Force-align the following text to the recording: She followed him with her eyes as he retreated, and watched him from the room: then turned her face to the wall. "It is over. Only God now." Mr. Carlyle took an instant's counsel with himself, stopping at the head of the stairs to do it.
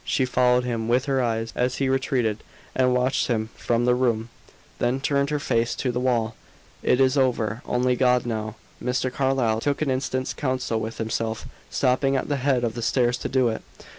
She 0.03 0.25
followed 0.25 0.63
him 0.63 0.87
with 0.87 1.05
her 1.05 1.21
eyes 1.21 1.53
as 1.55 1.75
he 1.75 1.87
retreated, 1.87 2.39
and 2.75 2.95
watched 2.95 3.27
him 3.27 3.51
from 3.55 3.85
the 3.85 3.93
room: 3.93 4.29
then 4.79 4.99
turned 4.99 5.29
her 5.29 5.37
face 5.37 5.75
to 5.75 5.91
the 5.91 5.99
wall. 5.99 6.33
"It 6.81 6.99
is 6.99 7.19
over. 7.19 7.61
Only 7.67 7.95
God 7.95 8.25
now." 8.25 8.55
Mr. 8.83 9.13
Carlyle 9.13 9.59
took 9.59 9.79
an 9.83 9.91
instant's 9.91 10.33
counsel 10.33 10.79
with 10.79 10.97
himself, 10.97 11.45
stopping 11.69 12.15
at 12.15 12.29
the 12.29 12.37
head 12.37 12.63
of 12.63 12.73
the 12.73 12.81
stairs 12.81 13.15
to 13.19 13.29
do 13.29 13.49
it. 13.49 13.61